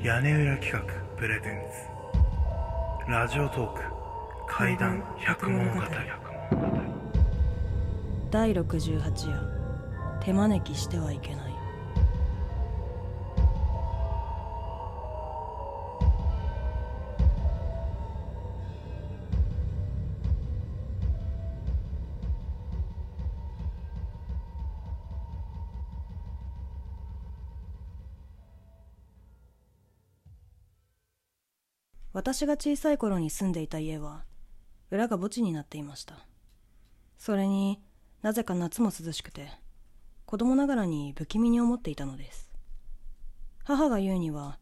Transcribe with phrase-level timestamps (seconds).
[0.00, 0.80] 屋根裏企画
[1.16, 1.58] プレゼン
[3.04, 3.82] ツラジオトーク
[4.46, 5.80] 怪談百物語。
[8.30, 9.58] 第68夜。
[10.20, 11.47] 手招きしてはいけない。
[32.12, 34.24] 私が小さい頃に住んでいた家は
[34.90, 36.26] 裏が墓地になっていました。
[37.18, 37.80] それに
[38.22, 39.48] なぜか夏も涼しくて
[40.24, 42.50] 子供ながらに不気味に思っていたのです。
[43.64, 44.58] 母が言うには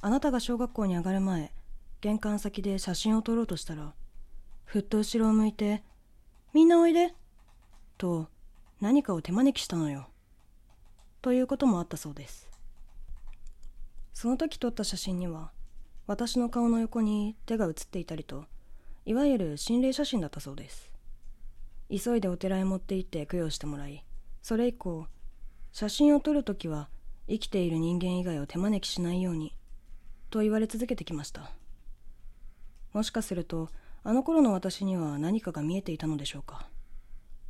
[0.00, 1.52] あなたが小学校に上がる前
[2.00, 3.94] 玄関先で写真を撮ろうとしたら
[4.64, 5.82] ふっと後ろを向いて
[6.54, 7.14] 「みんなおいで」
[7.98, 8.28] と
[8.80, 10.08] 何かを手招きしたのよ。
[11.22, 12.48] ということもあったそうです。
[14.12, 15.50] その時撮った写真には
[16.06, 18.44] 私の顔の横に手が写っていたりと
[19.04, 20.92] いわゆる心霊写真だったそうです。
[21.90, 24.04] 急いでお寺へ持って行って供養してもらい
[24.42, 25.06] それ以降
[25.72, 26.88] 写真を撮るときは
[27.28, 29.56] 生きている人間以外を手招きしないように
[30.30, 31.50] と言われ続けてきました。
[32.92, 33.68] もしかすると
[34.04, 36.68] あの頃の私には何かが見えていたのでしょうか。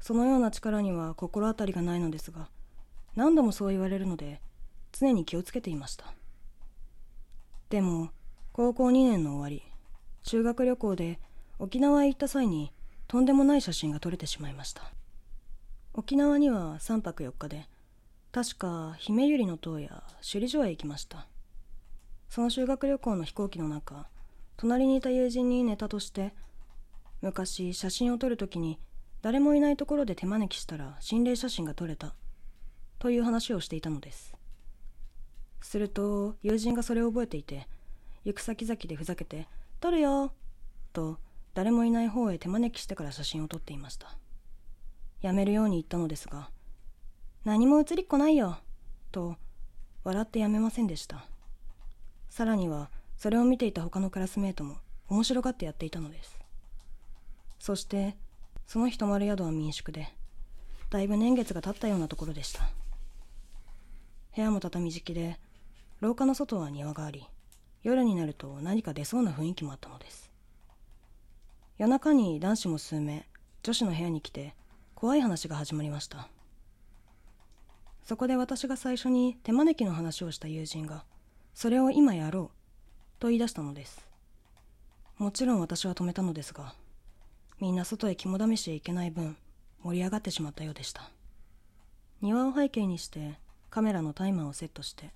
[0.00, 2.48] そのような力には心当たりがないのですが
[3.14, 4.40] 何度もそう言われるので
[4.92, 6.12] 常に気をつけていました。
[7.70, 8.10] でも
[8.56, 9.62] 高校2年の終わり
[10.22, 11.20] 修学旅行で
[11.58, 12.72] 沖縄へ行った際に
[13.06, 14.94] とんでもない写真が撮れてしまいました。
[15.92, 17.68] 沖縄には3泊4日で
[18.32, 21.26] 確か姫百合の塔や首里城へ行きました。
[22.30, 24.06] その修学旅行の飛行機の中
[24.56, 26.32] 隣にいた友人にネタとして
[27.20, 28.78] 昔写真を撮るときに
[29.20, 32.14] 誰もいないところで手招きしたら心霊写真が撮れた
[33.00, 34.34] という話をしていたのです。
[35.60, 37.68] すると友人がそれを覚えていて
[38.26, 39.46] 行く先々でふざけて
[39.78, 40.32] 「撮るよ!」
[40.92, 41.20] と
[41.54, 44.18] 誰もいない方へ手招きしてから写真を撮っていました
[45.20, 46.50] やめるように言ったのですが
[47.44, 48.58] 「何も写りっこないよ!」
[49.12, 49.36] と
[50.02, 51.24] 笑ってやめませんでした
[52.28, 56.36] さらにはそれを見ていた他のクラスメートも面白がってやっていたのです
[57.60, 58.16] そして
[58.66, 60.12] その日泊まる宿は民宿で
[60.90, 62.68] だいぶ年月が経ったようなところでした
[64.34, 65.38] 部屋も畳敷きで
[66.00, 67.26] 廊下の外は庭があり
[67.82, 70.30] 夜になると何か出そうな雰囲気もあったのです。
[71.78, 73.26] 夜中に男子も数名
[73.62, 74.54] 女子の部屋に来て
[74.94, 76.28] 怖い話が始まりました。
[78.02, 81.04] そこで私が最初に手招きの話をした友人が
[81.54, 82.56] それを今やろう
[83.18, 84.06] と言い出したのです。
[85.18, 86.74] もちろん私は止めたのですが
[87.58, 89.36] みんな外へ肝試しへ行けない分
[89.82, 91.10] 盛り上がってしまったようでした。
[92.22, 93.38] 庭を背景にして
[93.68, 95.10] カメラのタイマーをセットして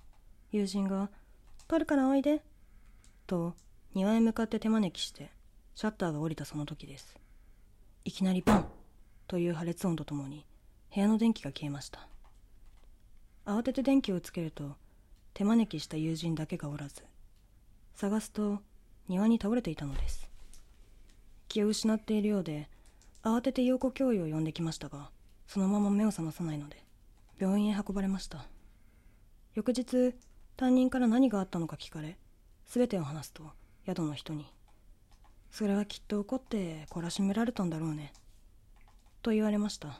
[0.51, 1.09] 友人が
[1.67, 2.43] 「撮るからおいで」
[3.31, 3.55] と
[3.93, 5.31] 庭へ向かって手招きして
[5.73, 7.15] シャッターが降りたその時です。
[8.03, 8.65] いきなりバン！
[9.29, 10.45] という破裂音とともに
[10.93, 12.09] 部屋の電気が消えました。
[13.45, 14.75] 慌てて電気をつけると
[15.33, 17.03] 手招きした友人だけがおらず
[17.95, 18.59] 探すと
[19.07, 20.29] 庭に倒れていたのです。
[21.47, 22.67] 気を失っているようで
[23.23, 25.09] 慌てて陽子教諭を呼んできましたが
[25.47, 26.83] そのまま目を覚まさないので
[27.39, 28.45] 病院へ運ばれました。
[29.53, 30.15] 翌日
[30.57, 32.17] 担任から何があったのか聞かれ
[32.73, 33.43] 全てを話すと
[33.85, 34.45] 宿の人に
[35.51, 38.13] 「それはきっと怒って懲らしめられたんだろうね」
[39.21, 39.99] と言われました。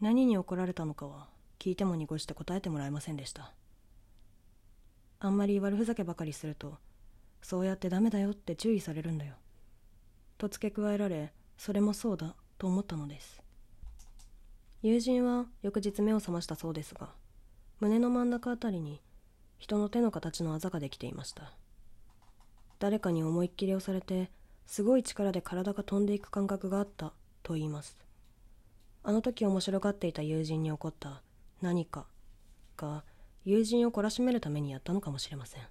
[0.00, 3.52] 何に怒られたのかは聞いても濁して答えてもらえませんでした。
[5.18, 6.78] あんまり悪ふざけばかりすると
[7.42, 9.34] そうやってダメだよって注意されるんだよ
[10.38, 13.42] と付け加えられそれもそうだと思ったのです。
[14.82, 17.12] 友人は翌日目を覚ましたそうですが
[17.80, 19.02] 胸の真ん中あたりに
[19.62, 21.52] 人の手の形のあざができていました。
[22.80, 24.28] 誰かに思いっきり押されて
[24.66, 27.12] すごい力で体が飛んでいく感覚があった
[27.44, 27.96] と言います。
[29.04, 31.22] あの時面白がっていた友人に起こった
[31.60, 32.06] 何か
[32.76, 33.04] が
[33.44, 35.62] 友人を懲らしめるためにやったのかもしれません。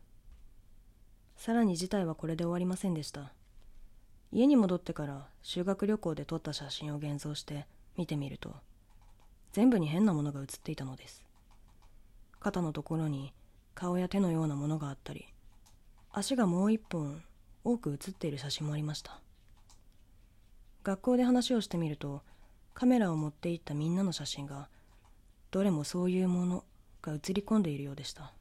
[1.35, 3.33] さらに事態はこれで終わりませんでした。
[4.31, 7.67] 家に戻ってから修学旅行で撮った写真を現像して
[7.97, 8.55] 見てみると
[9.51, 11.25] 全部に変なものが写っていたのです。
[12.39, 13.33] 肩のところに
[13.73, 15.25] 顔や手のようなものがあったり
[16.11, 17.23] 足がもう一本
[17.63, 19.19] 多く写っている写真もありました。
[20.83, 22.23] 学校で話をしてみると
[22.73, 24.67] カメラを持っていったみんなの写真が
[25.51, 26.63] どれもそういうもの
[27.01, 28.33] が写り込んでいるようでした。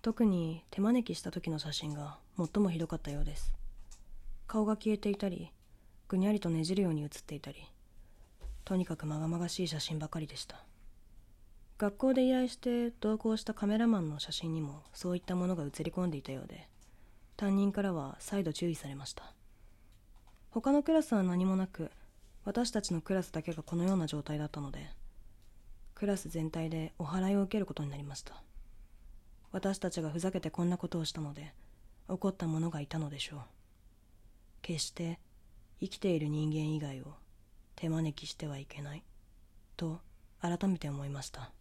[0.00, 3.52] 特に手招きした時の写真が最もひどかったようです。
[4.46, 5.52] 顔が消えていたり
[6.08, 7.58] ぐにゃりとねじるように写っていたり
[8.64, 10.64] とにかくまがまがしい写真ばかりでした。
[11.78, 16.68] 学校で依頼して同行したカメラマンの写真にもそういったものが写り込んでいたようで
[17.36, 19.32] 担任からは再度注意されました。
[20.50, 21.92] 他のクラスは何もなく
[22.44, 24.90] 私たちのクラスだけがこのような状態だったので
[25.94, 28.42] クラス全体でお祓いを受けることになりました。
[29.52, 31.54] 私たちがふざけてこんなことをしたので
[32.08, 33.40] 怒った者がいたのでしょう。
[34.62, 35.20] 決して
[35.78, 37.14] 生きている人間以外を
[37.76, 39.04] 手招きしてはいけない
[39.76, 40.00] と
[40.40, 41.52] 改めて思いました。